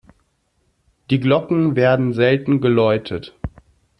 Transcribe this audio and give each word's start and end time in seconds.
Die 1.11 1.19
Glocken 1.19 1.75
werden 1.75 2.11
selten 2.13 2.59
geläutet. 2.59 3.37